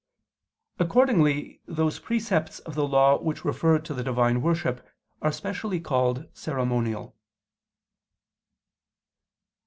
Accordingly 0.79 1.61
those 1.67 1.99
precepts 1.99 2.57
of 2.57 2.73
the 2.73 2.87
Law 2.87 3.21
which 3.21 3.45
refer 3.45 3.77
to 3.77 3.93
the 3.93 4.03
Divine 4.03 4.41
worship 4.41 4.83
are 5.21 5.31
specially 5.31 5.79
called 5.79 6.25
ceremonial. 6.35 7.15